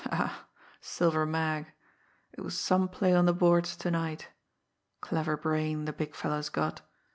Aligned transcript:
Ha, 0.05 0.15
ha! 0.15 0.47
Silver 0.79 1.27
Mag! 1.27 1.73
It 2.33 2.41
was 2.41 2.57
some 2.57 2.87
play 2.87 3.13
on 3.13 3.27
the 3.27 3.33
boards 3.35 3.75
to 3.77 3.91
night! 3.91 4.29
Clever 4.99 5.37
brain, 5.37 5.85
the 5.85 5.93
Big 5.93 6.15
Fellow's 6.15 6.49
got! 6.49 6.81